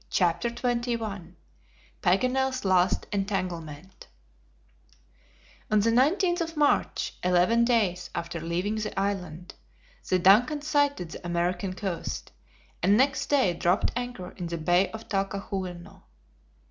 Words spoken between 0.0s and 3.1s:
CHAPTER XXI PAGANEL'S LAST